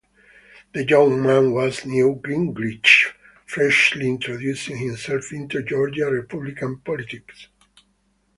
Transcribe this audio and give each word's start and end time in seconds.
The 0.73 0.83
young 0.83 1.21
man 1.21 1.51
was 1.51 1.85
Newt 1.85 2.23
Gingrich, 2.23 3.13
freshly 3.45 4.07
introducing 4.09 4.77
himself 4.77 5.31
into 5.31 5.61
Georgia 5.61 6.07
Republican 6.07 6.79
politics. 6.79 7.49